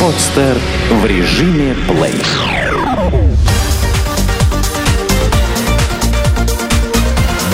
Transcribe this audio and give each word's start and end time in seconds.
Подстер 0.00 0.58
в 0.90 1.06
режиме 1.06 1.74
плей. 1.88 2.22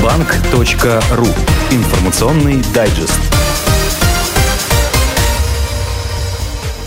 Банк.ру. 0.02 1.26
Информационный 1.70 2.62
дайджест. 2.74 3.20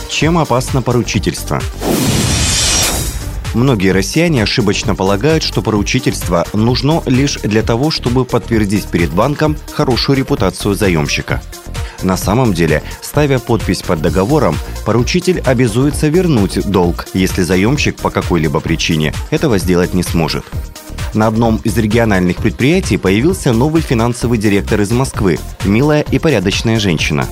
Чем 0.09 0.37
опасно 0.37 0.81
поручительство? 0.81 1.61
Многие 3.53 3.91
россияне 3.93 4.43
ошибочно 4.43 4.95
полагают, 4.95 5.41
что 5.41 5.61
поручительство 5.61 6.45
нужно 6.53 7.01
лишь 7.05 7.37
для 7.41 7.63
того, 7.63 7.89
чтобы 7.89 8.25
подтвердить 8.25 8.85
перед 8.87 9.11
банком 9.11 9.57
хорошую 9.71 10.17
репутацию 10.17 10.75
заемщика. 10.75 11.41
На 12.03 12.17
самом 12.17 12.53
деле, 12.53 12.83
ставя 13.01 13.39
подпись 13.39 13.81
под 13.81 14.01
договором, 14.01 14.57
поручитель 14.85 15.41
обязуется 15.41 16.07
вернуть 16.07 16.69
долг, 16.69 17.07
если 17.13 17.41
заемщик 17.41 17.97
по 17.97 18.09
какой-либо 18.09 18.59
причине 18.59 19.13
этого 19.31 19.57
сделать 19.57 19.93
не 19.93 20.03
сможет. 20.03 20.45
На 21.15 21.27
одном 21.27 21.61
из 21.63 21.77
региональных 21.77 22.37
предприятий 22.37 22.97
появился 22.97 23.53
новый 23.53 23.81
финансовый 23.81 24.37
директор 24.37 24.81
из 24.81 24.91
Москвы, 24.91 25.39
милая 25.63 26.01
и 26.11 26.19
порядочная 26.19 26.77
женщина. 26.77 27.25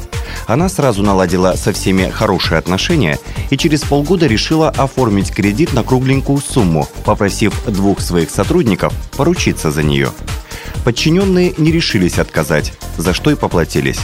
Она 0.47 0.69
сразу 0.69 1.03
наладила 1.03 1.53
со 1.55 1.73
всеми 1.73 2.09
хорошие 2.09 2.57
отношения 2.57 3.19
и 3.49 3.57
через 3.57 3.81
полгода 3.81 4.25
решила 4.25 4.69
оформить 4.69 5.31
кредит 5.31 5.73
на 5.73 5.83
кругленькую 5.83 6.37
сумму, 6.39 6.87
попросив 7.03 7.53
двух 7.67 7.99
своих 7.99 8.29
сотрудников 8.29 8.93
поручиться 9.17 9.69
за 9.69 9.83
нее. 9.83 10.11
Подчиненные 10.85 11.53
не 11.57 11.71
решились 11.71 12.19
отказать, 12.19 12.73
за 12.97 13.13
что 13.13 13.31
и 13.31 13.35
поплатились. 13.35 13.99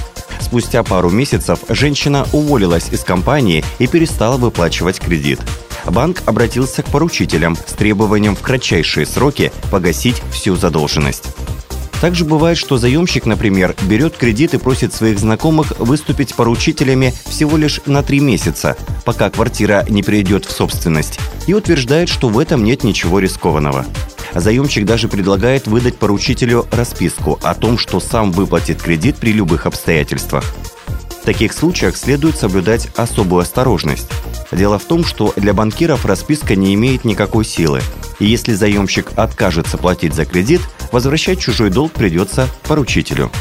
Спустя 0.50 0.82
пару 0.82 1.12
месяцев 1.12 1.60
женщина 1.70 2.26
уволилась 2.34 2.90
из 2.90 3.02
компании 3.02 3.64
и 3.78 3.86
перестала 3.86 4.36
выплачивать 4.38 5.00
кредит. 5.00 5.40
Банк 5.86 6.24
обратился 6.26 6.82
к 6.82 6.88
поручителям 6.88 7.56
с 7.56 7.74
требованием 7.74 8.36
в 8.36 8.42
кратчайшие 8.42 9.06
сроки 9.06 9.52
погасить 9.70 10.24
всю 10.32 10.56
задолженность. 10.56 11.26
Также 12.02 12.26
бывает, 12.26 12.58
что 12.58 12.80
заемщик, 12.80 13.28
например, 13.28 13.76
берет 13.84 14.18
кредит 14.18 14.56
и 14.56 14.58
просит 14.58 14.92
своих 14.92 15.20
знакомых 15.20 15.78
выступить 15.78 16.34
поручителями 16.34 17.14
всего 17.28 17.56
лишь 17.56 17.82
на 17.86 18.02
три 18.02 18.20
месяца, 18.20 18.76
пока 19.06 19.30
квартира 19.30 19.86
не 19.88 20.02
перейдет 20.02 20.46
в 20.46 20.52
собственность, 20.52 21.20
и 21.46 21.54
утверждает, 21.54 22.10
что 22.10 22.28
в 22.28 22.40
этом 22.40 22.64
нет 22.64 22.84
ничего 22.84 23.20
рискованного. 23.20 23.86
Заемщик 24.34 24.86
даже 24.86 25.08
предлагает 25.08 25.68
выдать 25.68 25.98
поручителю 25.98 26.66
расписку 26.72 27.40
о 27.42 27.56
том, 27.56 27.78
что 27.78 28.00
сам 28.00 28.32
выплатит 28.32 28.82
кредит 28.82 29.18
при 29.18 29.32
любых 29.32 29.66
обстоятельствах. 29.66 30.44
В 31.22 31.26
таких 31.26 31.54
случаях 31.54 31.98
следует 31.98 32.38
соблюдать 32.38 32.90
особую 32.96 33.42
осторожность. 33.42 34.10
Дело 34.52 34.80
в 34.80 34.86
том, 34.86 35.04
что 35.04 35.34
для 35.36 35.54
банкиров 35.54 36.06
расписка 36.06 36.56
не 36.56 36.74
имеет 36.74 37.06
никакой 37.06 37.46
силы. 37.46 37.82
И 38.20 38.26
если 38.26 38.54
заемщик 38.54 39.12
откажется 39.16 39.78
платить 39.78 40.14
за 40.14 40.26
кредит, 40.26 40.62
возвращать 40.92 41.40
чужой 41.40 41.70
долг 41.70 41.92
придется 41.92 42.48
поручителю. 42.68 43.32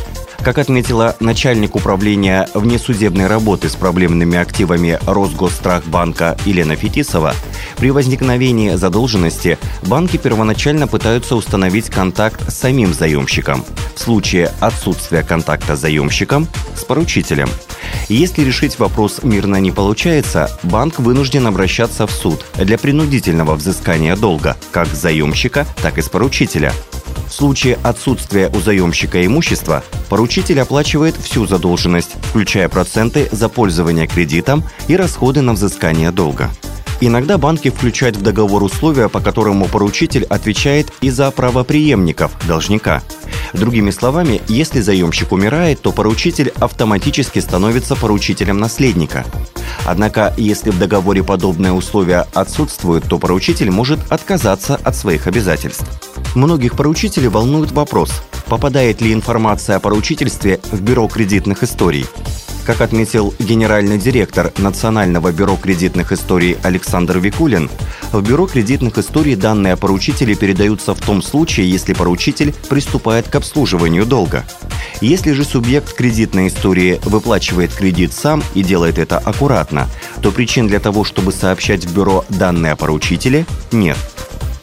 Как 0.42 0.58
отметила 0.58 1.16
начальник 1.20 1.74
управления 1.74 2.48
внесудебной 2.54 3.26
работы 3.26 3.68
с 3.68 3.74
проблемными 3.74 4.38
активами 4.38 4.98
Росгосстрахбанка 5.06 6.38
Елена 6.44 6.76
Фетисова, 6.76 7.34
при 7.78 7.90
возникновении 7.90 8.74
задолженности 8.74 9.58
банки 9.82 10.16
первоначально 10.16 10.86
пытаются 10.86 11.36
установить 11.36 11.90
контакт 11.90 12.50
с 12.50 12.54
самим 12.54 12.92
заемщиком. 12.92 13.64
В 13.94 14.00
случае 14.00 14.52
отсутствия 14.60 15.22
контакта 15.22 15.76
с 15.76 15.80
заемщиком– 15.80 16.48
с 16.76 16.84
поручителем. 16.84 17.48
Если 18.08 18.42
решить 18.42 18.78
вопрос 18.78 19.22
мирно 19.22 19.56
не 19.56 19.70
получается, 19.70 20.50
банк 20.62 20.98
вынужден 20.98 21.46
обращаться 21.46 22.06
в 22.06 22.10
суд 22.10 22.44
для 22.56 22.78
принудительного 22.78 23.54
взыскания 23.54 24.16
долга 24.16 24.56
как 24.72 24.88
с 24.88 25.00
заемщика, 25.00 25.66
так 25.82 25.98
и 25.98 26.02
с 26.02 26.08
поручителя– 26.08 26.72
в 27.28 27.32
случае 27.32 27.78
отсутствия 27.82 28.48
у 28.48 28.60
заемщика 28.60 29.24
имущества 29.24 29.84
поручитель 30.08 30.60
оплачивает 30.60 31.14
всю 31.16 31.46
задолженность, 31.46 32.16
включая 32.30 32.68
проценты 32.68 33.28
за 33.30 33.50
пользование 33.50 34.06
кредитом 34.06 34.64
и 34.88 34.96
расходы 34.96 35.42
на 35.42 35.52
взыскание 35.52 36.10
долга. 36.10 36.50
Иногда 37.00 37.38
банки 37.38 37.70
включают 37.70 38.16
в 38.16 38.22
договор 38.22 38.62
условия, 38.62 39.08
по 39.08 39.20
которому 39.20 39.66
поручитель 39.66 40.24
отвечает 40.24 40.92
и 41.00 41.10
за 41.10 41.30
правоприемников 41.30 42.32
должника. 42.46 43.02
Другими 43.52 43.90
словами, 43.90 44.42
если 44.48 44.80
заемщик 44.80 45.32
умирает, 45.32 45.80
то 45.80 45.92
поручитель 45.92 46.52
автоматически 46.58 47.38
становится 47.38 47.94
поручителем 47.94 48.58
наследника. 48.58 49.24
Однако, 49.86 50.34
если 50.36 50.70
в 50.70 50.78
договоре 50.78 51.22
подобные 51.22 51.72
условия 51.72 52.26
отсутствуют, 52.34 53.04
то 53.04 53.18
поручитель 53.18 53.70
может 53.70 54.00
отказаться 54.10 54.76
от 54.76 54.96
своих 54.96 55.26
обязательств. 55.26 55.86
Многих 56.34 56.76
поручителей 56.76 57.28
волнует 57.28 57.70
вопрос, 57.72 58.10
попадает 58.48 59.00
ли 59.00 59.12
информация 59.12 59.76
о 59.76 59.80
поручительстве 59.80 60.60
в 60.72 60.80
бюро 60.80 61.06
кредитных 61.06 61.62
историй. 61.62 62.06
Как 62.68 62.82
отметил 62.82 63.32
генеральный 63.38 63.96
директор 63.96 64.52
Национального 64.58 65.32
бюро 65.32 65.56
кредитных 65.56 66.12
историй 66.12 66.58
Александр 66.62 67.16
Викулин, 67.16 67.70
в 68.12 68.20
бюро 68.20 68.46
кредитных 68.46 68.98
историй 68.98 69.36
данные 69.36 69.72
о 69.72 69.78
поручителе 69.78 70.34
передаются 70.34 70.94
в 70.94 71.00
том 71.00 71.22
случае, 71.22 71.70
если 71.70 71.94
поручитель 71.94 72.54
приступает 72.68 73.26
к 73.26 73.34
обслуживанию 73.36 74.04
долга. 74.04 74.44
Если 75.00 75.32
же 75.32 75.44
субъект 75.44 75.94
кредитной 75.94 76.48
истории 76.48 77.00
выплачивает 77.04 77.72
кредит 77.72 78.12
сам 78.12 78.44
и 78.52 78.62
делает 78.62 78.98
это 78.98 79.16
аккуратно, 79.16 79.88
то 80.20 80.30
причин 80.30 80.68
для 80.68 80.78
того, 80.78 81.04
чтобы 81.04 81.32
сообщать 81.32 81.86
в 81.86 81.94
бюро 81.94 82.26
данные 82.28 82.72
о 82.72 82.76
поручителе, 82.76 83.46
нет– 83.72 83.96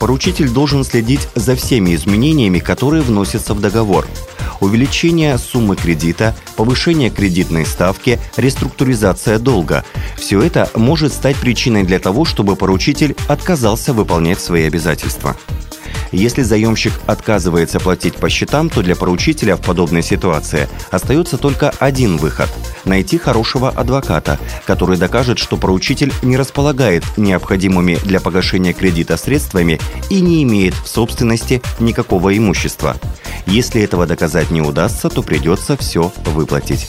поручитель 0.06 0.50
должен 0.50 0.84
следить 0.84 1.28
за 1.34 1.56
всеми 1.56 1.96
изменениями, 1.96 2.60
которые 2.60 3.02
вносятся 3.02 3.56
в 3.56 3.60
договор. 3.60 4.06
Увеличение 4.66 5.38
суммы 5.38 5.76
кредита, 5.76 6.36
повышение 6.56 7.12
кредитной 7.12 7.68
ставки, 7.68 8.20
реструктуризация 8.36 9.38
долга– 9.38 9.86
все 10.18 10.42
это 10.42 10.72
может 10.74 11.14
стать 11.14 11.36
причиной 11.36 11.84
для 11.84 12.00
того, 12.00 12.26
чтобы 12.26 12.56
поручитель 12.56 13.16
отказался 13.28 13.94
выполнять 13.94 14.40
свои 14.40 14.64
обязательства. 14.64 15.38
Если 16.12 16.44
заемщик 16.44 16.94
отказывается 17.06 17.80
платить 17.80 18.16
по 18.16 18.30
счетам, 18.30 18.70
то 18.70 18.82
для 18.82 18.96
поручителя 18.96 19.56
в 19.56 19.62
подобной 19.62 20.04
ситуации 20.04 20.68
остается 20.92 21.38
только 21.38 21.72
один 21.80 22.18
выход– 22.18 22.50
найти 22.86 23.18
хорошего 23.18 23.70
адвоката, 23.70 24.40
который 24.66 24.98
докажет, 24.98 25.40
что 25.40 25.58
поручитель 25.58 26.14
не 26.22 26.38
располагает 26.38 27.04
необходимыми 27.18 27.98
для 28.06 28.20
погашения 28.20 28.74
кредита 28.74 29.18
средствами 29.18 29.80
и 30.10 30.22
не 30.22 30.44
имеет 30.44 30.74
в 30.76 30.88
собственности 30.88 31.62
никакого 31.80 32.38
имущества. 32.38 32.96
Если 33.48 33.82
этого 33.82 34.06
доказать 34.06 34.52
не 34.52 34.62
удастся, 34.62 35.10
то 35.10 35.22
придется 35.22 35.78
все 35.78 36.12
выплатить. 36.26 36.88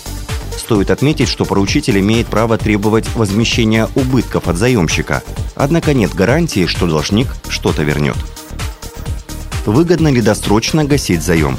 Стоит 0.57 0.91
отметить, 0.91 1.29
что 1.29 1.45
поручитель 1.45 2.01
имеет 2.01 2.27
право 2.27 2.59
требовать 2.59 3.09
возмещения 3.15 3.89
убытков 3.95 4.49
от 4.49 4.57
заемщика. 4.57 5.23
Однако 5.55 5.95
нет 5.95 6.15
гарантии, 6.15 6.67
что 6.67 6.87
должник 6.87 7.29
что-то 7.49 7.83
вернет. 7.83 8.17
Выгодно 9.67 10.09
ли 10.09 10.21
досрочно 10.21 10.85
гасить 10.85 11.23
заем? 11.23 11.59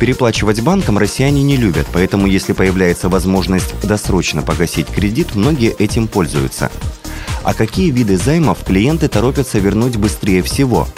Переплачивать 0.00 0.60
банкам 0.62 0.98
россияне 0.98 1.44
не 1.44 1.56
любят, 1.56 1.86
поэтому 1.92 2.26
если 2.26 2.52
появляется 2.52 3.08
возможность 3.08 3.72
досрочно 3.84 4.42
погасить 4.42 4.88
кредит, 4.88 5.36
многие 5.36 5.70
этим 5.70 6.08
пользуются. 6.08 6.72
А 7.44 7.54
какие 7.54 7.90
виды 7.90 8.16
займов 8.16 8.64
клиенты 8.64 9.06
торопятся 9.06 9.60
вернуть 9.60 9.96
быстрее 9.96 10.42
всего? 10.42 10.88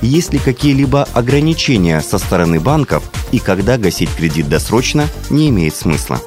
Есть 0.00 0.32
ли 0.32 0.40
какие-либо 0.40 1.04
ограничения 1.12 2.00
со 2.00 2.18
стороны 2.18 2.58
банков 2.58 3.04
и 3.30 3.38
когда 3.38 3.78
гасить 3.78 4.12
кредит 4.12 4.48
досрочно 4.48 5.06
не 5.30 5.48
имеет 5.50 5.76
смысла? 5.76 6.20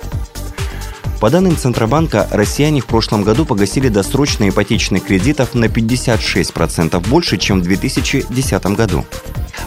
По 1.26 1.32
данным 1.32 1.58
Центробанка, 1.58 2.28
россияне 2.30 2.82
в 2.82 2.86
прошлом 2.86 3.24
году 3.24 3.46
погасили 3.46 3.88
досрочные 3.88 4.52
ипотечные 4.52 5.02
кредитов 5.02 5.56
на 5.56 5.66
56% 5.66 7.00
больше, 7.10 7.40
чем 7.40 7.62
в 7.62 7.64
2010 7.64 8.66
году. 8.68 9.04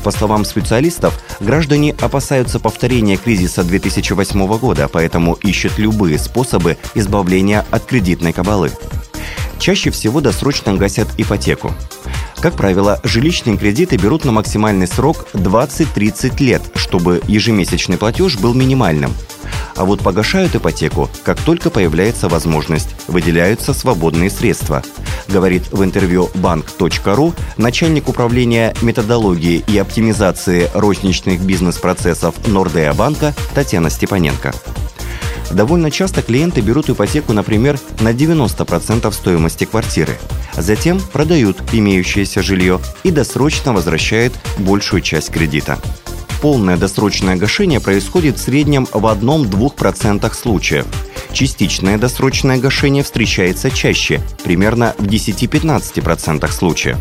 По 0.04 0.12
словам 0.12 0.44
специалистов, 0.44 1.20
граждане 1.40 1.96
опасаются 2.00 2.60
повторения 2.60 3.16
кризиса 3.16 3.64
2008 3.64 4.56
года, 4.56 4.86
поэтому 4.86 5.32
ищут 5.32 5.78
любые 5.78 6.20
способы 6.20 6.76
избавления 6.94 7.66
от 7.72 7.84
кредитной 7.86 8.32
кабалы. 8.32 8.70
Чаще 9.58 9.90
всего 9.90 10.20
досрочно 10.20 10.74
гасят 10.74 11.08
ипотеку. 11.18 11.74
Как 12.36 12.54
правило, 12.54 13.00
жилищные 13.02 13.56
кредиты 13.56 13.96
берут 13.96 14.24
на 14.24 14.30
максимальный 14.30 14.86
срок 14.86 15.26
20-30 15.32 16.40
лет, 16.40 16.62
чтобы 16.76 17.20
ежемесячный 17.26 17.98
платеж 17.98 18.38
был 18.38 18.54
минимальным– 18.54 19.12
а 19.78 19.84
вот 19.84 20.00
погашают 20.00 20.56
ипотеку, 20.56 21.08
как 21.22 21.40
только 21.40 21.70
появляется 21.70 22.28
возможность, 22.28 22.88
выделяются 23.06 23.72
свободные 23.72 24.28
средства. 24.28 24.82
Говорит 25.28 25.70
в 25.70 25.84
интервью 25.84 26.30
банк.ру 26.34 27.32
начальник 27.56 28.08
управления 28.08 28.74
методологии 28.82 29.64
и 29.68 29.78
оптимизации 29.78 30.68
розничных 30.74 31.40
бизнес-процессов 31.40 32.34
Нордея 32.48 32.92
банка 32.92 33.34
Татьяна 33.54 33.88
Степаненко. 33.88 34.52
Довольно 35.52 35.90
часто 35.92 36.22
клиенты 36.22 36.60
берут 36.60 36.90
ипотеку, 36.90 37.32
например, 37.32 37.78
на 38.00 38.12
90% 38.12 39.10
стоимости 39.12 39.64
квартиры. 39.64 40.18
Затем 40.56 41.00
продают 41.00 41.56
имеющееся 41.72 42.42
жилье 42.42 42.80
и 43.04 43.12
досрочно 43.12 43.72
возвращают 43.72 44.34
большую 44.58 45.02
часть 45.02 45.30
кредита. 45.30 45.78
Полное 46.40 46.76
досрочное 46.76 47.36
гашение 47.36 47.80
происходит 47.80 48.38
в 48.38 48.42
среднем 48.42 48.86
в 48.92 49.04
1-2% 49.04 50.32
случаев. 50.34 50.86
Частичное 51.32 51.98
досрочное 51.98 52.58
гашение 52.58 53.02
встречается 53.02 53.70
чаще, 53.70 54.20
примерно 54.44 54.94
в 54.98 55.04
10-15% 55.04 56.50
случаев 56.50 56.98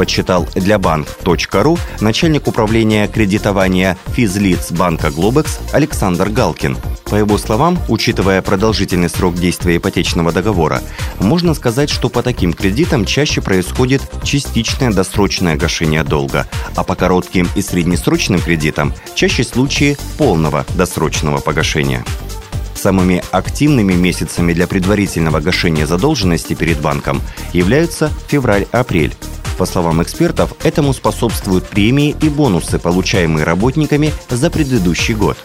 подсчитал 0.00 0.48
для 0.54 0.78
банк.ру 0.78 1.78
начальник 2.00 2.46
управления 2.46 3.06
кредитования 3.06 3.98
физлиц 4.14 4.72
банка 4.72 5.10
«Глобекс» 5.10 5.58
Александр 5.74 6.30
Галкин. 6.30 6.78
По 7.04 7.16
его 7.16 7.36
словам, 7.36 7.78
учитывая 7.86 8.40
продолжительный 8.40 9.10
срок 9.10 9.34
действия 9.34 9.76
ипотечного 9.76 10.32
договора, 10.32 10.80
можно 11.18 11.52
сказать, 11.52 11.90
что 11.90 12.08
по 12.08 12.22
таким 12.22 12.54
кредитам 12.54 13.04
чаще 13.04 13.42
происходит 13.42 14.00
частичное 14.24 14.90
досрочное 14.90 15.56
гашение 15.56 16.02
долга, 16.02 16.48
а 16.76 16.82
по 16.82 16.94
коротким 16.94 17.46
и 17.54 17.60
среднесрочным 17.60 18.40
кредитам 18.40 18.94
чаще 19.14 19.44
случаи 19.44 19.98
полного 20.16 20.64
досрочного 20.76 21.40
погашения. 21.40 22.06
Самыми 22.80 23.22
активными 23.30 23.92
месяцами 23.92 24.54
для 24.54 24.66
предварительного 24.66 25.40
гашения 25.40 25.86
задолженности 25.86 26.54
перед 26.54 26.80
банком 26.80 27.20
являются 27.52 28.10
февраль-апрель. 28.28 29.14
По 29.58 29.66
словам 29.66 30.02
экспертов, 30.02 30.54
этому 30.64 30.94
способствуют 30.94 31.68
премии 31.68 32.16
и 32.22 32.30
бонусы, 32.30 32.78
получаемые 32.78 33.44
работниками 33.44 34.14
за 34.30 34.48
предыдущий 34.50 35.12
год. 35.12 35.36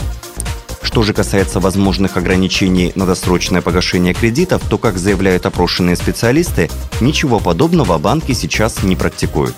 Что 0.82 1.04
же 1.04 1.12
касается 1.14 1.60
возможных 1.60 2.16
ограничений 2.16 2.94
на 2.96 3.06
досрочное 3.06 3.62
погашение 3.62 4.14
кредитов, 4.14 4.62
то, 4.70 4.78
как 4.78 4.98
заявляют 4.98 5.46
опрошенные 5.46 5.98
специалисты, 5.98 6.70
ничего 7.02 7.42
подобного 7.42 7.98
банки 7.98 8.32
сейчас 8.32 8.82
не 8.82 8.96
практикуют. 8.96 9.56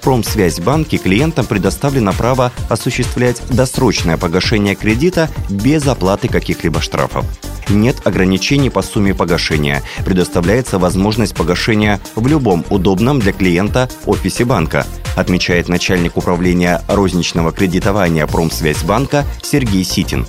Промсвязьбанке 0.00 0.98
клиентам 0.98 1.46
предоставлено 1.46 2.12
право 2.12 2.52
осуществлять 2.68 3.42
досрочное 3.50 4.16
погашение 4.16 4.74
кредита 4.74 5.28
без 5.48 5.86
оплаты 5.86 6.28
каких-либо 6.28 6.80
штрафов 6.80 7.24
нет 7.70 8.04
ограничений 8.04 8.70
по 8.70 8.82
сумме 8.82 9.14
погашения. 9.14 9.82
Предоставляется 10.04 10.78
возможность 10.78 11.34
погашения 11.34 12.00
в 12.14 12.26
любом 12.26 12.64
удобном 12.70 13.20
для 13.20 13.32
клиента 13.32 13.88
офисе 14.06 14.44
банка, 14.44 14.86
отмечает 15.16 15.68
начальник 15.68 16.16
управления 16.16 16.82
розничного 16.88 17.52
кредитования 17.52 18.26
Промсвязьбанка 18.26 19.24
Сергей 19.42 19.84
Ситин. 19.84 20.26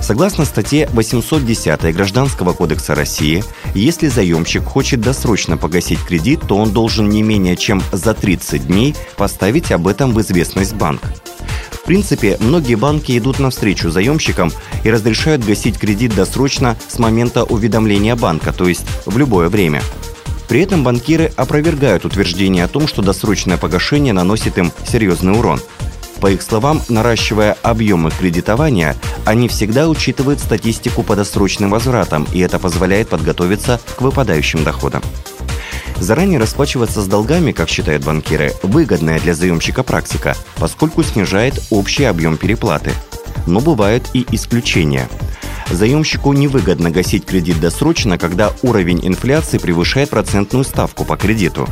Согласно 0.00 0.44
статье 0.44 0.88
810 0.92 1.94
Гражданского 1.94 2.52
кодекса 2.52 2.94
России, 2.94 3.44
если 3.74 4.08
заемщик 4.08 4.64
хочет 4.64 5.00
досрочно 5.00 5.56
погасить 5.56 6.02
кредит, 6.02 6.40
то 6.48 6.56
он 6.56 6.72
должен 6.72 7.08
не 7.08 7.22
менее 7.22 7.56
чем 7.56 7.82
за 7.92 8.14
30 8.14 8.66
дней 8.66 8.96
поставить 9.16 9.70
об 9.72 9.86
этом 9.86 10.12
в 10.12 10.20
известность 10.20 10.74
банк. 10.74 11.02
В 11.70 11.84
принципе, 11.84 12.36
многие 12.40 12.76
банки 12.76 13.16
идут 13.18 13.38
навстречу 13.38 13.90
заемщикам 13.90 14.52
и 14.84 14.90
разрешают 14.90 15.44
гасить 15.44 15.78
кредит 15.78 16.14
досрочно 16.14 16.76
с 16.88 16.98
момента 16.98 17.44
уведомления 17.44 18.16
банка, 18.16 18.52
то 18.52 18.68
есть 18.68 18.86
в 19.06 19.18
любое 19.18 19.48
время. 19.48 19.82
При 20.48 20.62
этом 20.62 20.82
банкиры 20.82 21.32
опровергают 21.36 22.04
утверждение 22.04 22.64
о 22.64 22.68
том, 22.68 22.88
что 22.88 23.02
досрочное 23.02 23.56
погашение 23.56 24.12
наносит 24.12 24.58
им 24.58 24.72
серьезный 24.84 25.38
урон. 25.38 25.60
По 26.20 26.30
их 26.30 26.42
словам, 26.42 26.82
наращивая 26.88 27.56
объемы 27.62 28.10
кредитования, 28.10 28.96
они 29.24 29.48
всегда 29.48 29.88
учитывают 29.88 30.38
статистику 30.40 31.02
по 31.02 31.16
досрочным 31.16 31.70
возвратам, 31.70 32.26
и 32.32 32.40
это 32.40 32.58
позволяет 32.58 33.08
подготовиться 33.08 33.80
к 33.96 34.02
выпадающим 34.02 34.62
доходам. 34.62 35.02
Заранее 35.98 36.38
расплачиваться 36.38 37.02
с 37.02 37.06
долгами, 37.06 37.52
как 37.52 37.68
считают 37.68 38.04
банкиры, 38.04 38.52
выгодная 38.62 39.20
для 39.20 39.34
заемщика 39.34 39.82
практика, 39.82 40.36
поскольку 40.56 41.02
снижает 41.02 41.62
общий 41.70 42.04
объем 42.04 42.36
переплаты. 42.36 42.92
Но 43.46 43.60
бывают 43.60 44.08
и 44.14 44.26
исключения. 44.30 45.08
Заемщику 45.70 46.32
невыгодно 46.32 46.90
гасить 46.90 47.24
кредит 47.24 47.60
досрочно, 47.60 48.18
когда 48.18 48.52
уровень 48.62 49.06
инфляции 49.06 49.58
превышает 49.58 50.10
процентную 50.10 50.64
ставку 50.64 51.04
по 51.04 51.16
кредиту. 51.16 51.68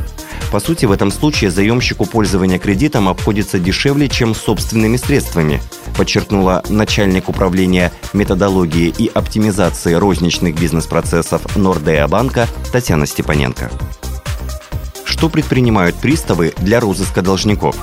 По 0.51 0.59
сути, 0.59 0.85
в 0.85 0.91
этом 0.91 1.11
случае 1.11 1.51
заемщику 1.51 2.05
пользование 2.05 2.57
кредитом 2.57 3.07
обходится 3.07 3.59
дешевле, 3.59 4.07
чем 4.07 4.33
собственными 4.33 4.97
средствами, 4.97 5.61
подчеркнула 5.95 6.63
начальник 6.69 7.29
управления 7.29 7.91
методологии 8.13 8.93
и 8.97 9.07
оптимизации 9.13 9.93
розничных 9.93 10.59
бизнес-процессов 10.59 11.55
Нордеа 11.55 12.07
банка 12.07 12.47
Татьяна 12.71 13.05
Степаненко. 13.05 13.69
Что 15.03 15.29
предпринимают 15.29 15.95
приставы 15.97 16.53
для 16.59 16.79
розыска 16.79 17.21
должников? 17.21 17.75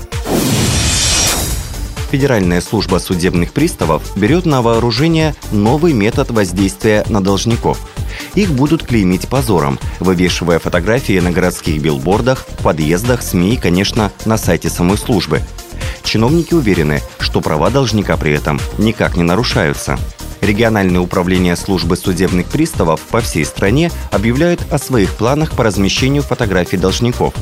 Федеральная 2.11 2.61
служба 2.61 2.99
судебных 2.99 3.53
приставов 3.53 4.17
берет 4.17 4.47
на 4.47 4.63
вооружение 4.63 5.35
новый 5.51 5.93
метод 5.93 6.31
воздействия 6.31 7.05
на 7.09 7.21
должников. 7.23 7.89
Их 8.35 8.53
будут 8.53 8.85
клеймить 8.85 9.29
позором, 9.29 9.79
вывешивая 9.99 10.59
фотографии 10.59 11.19
на 11.19 11.33
городских 11.33 11.83
билбордах, 11.83 12.47
подъездах, 12.63 13.23
СМИ 13.23 13.55
и, 13.55 13.57
конечно, 13.57 14.13
на 14.25 14.39
сайте 14.39 14.71
самой 14.71 14.99
службы. 14.99 15.43
Чиновники 16.05 16.55
уверены, 16.55 17.03
что 17.19 17.41
права 17.41 17.71
должника 17.71 18.17
при 18.17 18.33
этом 18.33 18.61
никак 18.79 19.17
не 19.17 19.25
нарушаются. 19.25 19.99
Региональные 20.41 21.01
управления 21.01 21.57
службы 21.57 21.97
судебных 21.97 22.47
приставов 22.47 23.01
по 23.01 23.21
всей 23.21 23.45
стране 23.45 23.91
объявляют 24.13 24.61
о 24.71 24.79
своих 24.79 25.11
планах 25.15 25.53
по 25.53 25.65
размещению 25.65 26.23
фотографий 26.23 26.77
должников. 26.77 27.35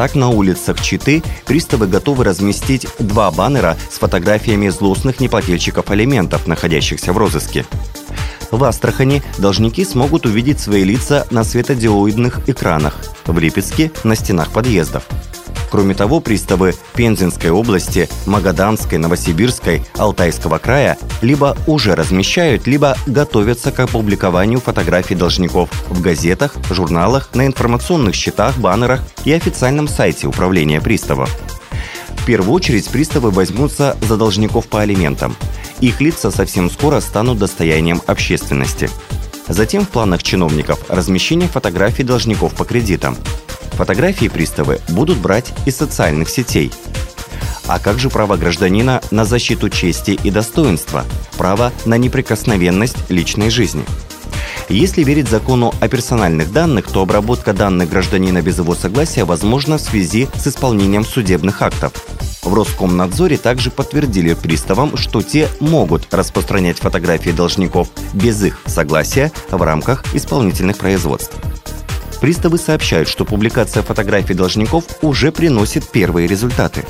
Так, 0.00 0.14
на 0.14 0.30
улицах 0.30 0.80
Читы 0.80 1.22
приставы 1.44 1.86
готовы 1.86 2.24
разместить 2.24 2.86
два 2.98 3.30
баннера 3.30 3.76
с 3.90 3.98
фотографиями 3.98 4.70
злостных 4.70 5.20
неплательщиков 5.20 5.90
алиментов, 5.90 6.46
находящихся 6.46 7.12
в 7.12 7.18
розыске. 7.18 7.66
В 8.50 8.64
Астрахани 8.64 9.22
должники 9.36 9.84
смогут 9.84 10.24
увидеть 10.24 10.58
свои 10.58 10.84
лица 10.84 11.26
на 11.30 11.44
светодиоидных 11.44 12.48
экранах, 12.48 12.96
в 13.26 13.38
Липецке– 13.38 13.92
на 14.02 14.14
стенах 14.14 14.54
подъездов. 14.54 15.06
Кроме 15.70 15.94
того, 15.94 16.20
приставы 16.20 16.74
Пензенской 16.94 17.50
области, 17.50 18.08
Магаданской, 18.26 18.98
Новосибирской, 18.98 19.84
Алтайского 19.96 20.58
края 20.58 20.98
либо 21.22 21.56
уже 21.66 21.94
размещают, 21.94 22.66
либо 22.66 22.96
готовятся 23.06 23.70
к 23.70 23.78
опубликованию 23.80 24.60
фотографий 24.60 25.14
должников 25.14 25.70
в 25.88 26.00
газетах, 26.00 26.56
журналах, 26.70 27.30
на 27.34 27.46
информационных 27.46 28.14
счетах, 28.14 28.58
баннерах 28.58 29.00
и 29.24 29.32
официальном 29.32 29.86
сайте 29.86 30.26
Управления 30.26 30.80
приставов. 30.80 31.30
В 32.18 32.24
первую 32.26 32.52
очередь 32.52 32.88
приставы 32.88 33.30
возьмутся 33.30 33.96
за 34.02 34.16
должников 34.16 34.66
по 34.66 34.80
алиментам. 34.80 35.36
Их 35.80 36.00
лица 36.00 36.30
совсем 36.30 36.70
скоро 36.70 37.00
станут 37.00 37.38
достоянием 37.38 38.02
общественности. 38.06 38.90
Затем 39.48 39.84
в 39.84 39.88
планах 39.88 40.22
чиновников 40.22 40.80
размещение 40.88 41.48
фотографий 41.48 42.04
должников 42.04 42.54
по 42.54 42.64
кредитам. 42.64 43.16
Фотографии 43.72 44.28
приставы 44.28 44.80
будут 44.88 45.18
брать 45.18 45.52
из 45.66 45.76
социальных 45.76 46.28
сетей. 46.28 46.72
А 47.66 47.78
как 47.78 47.98
же 47.98 48.10
право 48.10 48.36
гражданина 48.36 49.00
на 49.10 49.24
защиту 49.24 49.68
чести 49.68 50.12
и 50.12 50.30
достоинства, 50.30 51.04
право 51.38 51.72
на 51.84 51.96
неприкосновенность 51.96 52.96
личной 53.08 53.50
жизни? 53.50 53.84
Если 54.68 55.02
верить 55.02 55.28
закону 55.28 55.74
о 55.80 55.88
персональных 55.88 56.52
данных, 56.52 56.86
то 56.86 57.02
обработка 57.02 57.52
данных 57.52 57.90
гражданина 57.90 58.40
без 58.40 58.58
его 58.58 58.74
согласия 58.74 59.24
возможна 59.24 59.78
в 59.78 59.80
связи 59.80 60.28
с 60.34 60.46
исполнением 60.46 61.04
судебных 61.04 61.62
актов. 61.62 61.92
В 62.42 62.54
Роскомнадзоре 62.54 63.36
также 63.36 63.70
подтвердили 63.70 64.34
приставам, 64.34 64.96
что 64.96 65.22
те 65.22 65.48
могут 65.60 66.12
распространять 66.14 66.78
фотографии 66.78 67.30
должников 67.30 67.88
без 68.14 68.42
их 68.42 68.60
согласия 68.64 69.30
в 69.50 69.60
рамках 69.60 70.04
исполнительных 70.14 70.78
производств. 70.78 71.36
Приставы 72.20 72.58
сообщают, 72.58 73.08
что 73.08 73.24
публикация 73.24 73.82
фотографий 73.82 74.34
должников 74.34 74.84
уже 75.02 75.32
приносит 75.32 75.88
первые 75.88 76.28
результаты. 76.28 76.84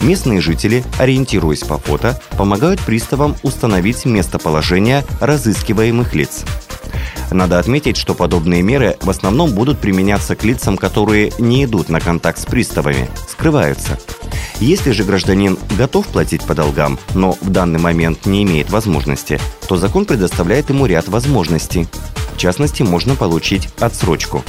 Местные 0.00 0.40
жители, 0.40 0.84
ориентируясь 0.98 1.64
по 1.64 1.78
фото, 1.78 2.20
помогают 2.36 2.80
приставам 2.80 3.34
установить 3.42 4.04
местоположение 4.04 5.04
разыскиваемых 5.20 6.14
лиц. 6.14 6.44
Надо 7.30 7.58
отметить, 7.58 7.96
что 7.96 8.14
подобные 8.14 8.62
меры 8.62 8.96
в 9.02 9.10
основном 9.10 9.50
будут 9.50 9.80
применяться 9.80 10.34
к 10.36 10.44
лицам, 10.44 10.78
которые 10.78 11.32
не 11.38 11.64
идут 11.64 11.88
на 11.88 12.00
контакт 12.00 12.38
с 12.38 12.46
приставами, 12.46 13.08
скрываются. 13.28 13.98
Если 14.60 14.92
же 14.92 15.04
гражданин 15.04 15.58
готов 15.76 16.06
платить 16.06 16.44
по 16.44 16.54
долгам, 16.54 16.98
но 17.14 17.36
в 17.40 17.50
данный 17.50 17.78
момент 17.78 18.26
не 18.26 18.44
имеет 18.44 18.70
возможности, 18.70 19.40
то 19.68 19.76
закон 19.76 20.04
предоставляет 20.04 20.70
ему 20.70 20.86
ряд 20.86 21.08
возможностей. 21.08 21.86
В 22.34 22.38
частности, 22.38 22.82
можно 22.82 23.14
получить 23.14 23.68
отсрочку. 23.80 24.44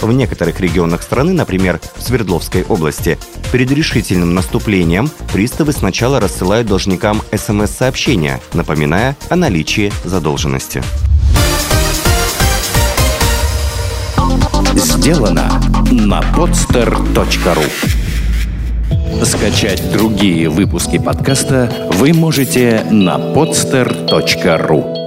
В 0.00 0.12
некоторых 0.12 0.60
регионах 0.60 1.02
страны, 1.02 1.32
например, 1.32 1.80
в 1.96 2.02
Свердловской 2.02 2.64
области, 2.64 3.18
перед 3.52 3.70
решительным 3.70 4.34
наступлением 4.34 5.10
приставы 5.32 5.72
сначала 5.72 6.20
рассылают 6.20 6.68
должникам 6.68 7.22
СМС-сообщения, 7.32 8.40
напоминая 8.54 9.16
о 9.28 9.36
наличии 9.36 9.92
задолженности. 10.04 10.82
Сделано 14.74 15.60
на 15.90 16.20
podster.ru 16.34 17.64
Скачать 19.24 19.92
другие 19.92 20.48
выпуски 20.48 20.98
подкаста 20.98 21.90
вы 21.92 22.14
можете 22.14 22.84
на 22.90 23.18
podster.ru 23.18 24.99